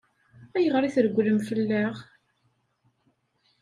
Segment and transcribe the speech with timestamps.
[0.55, 1.95] Ayɣer i tregglem fell-aɣ?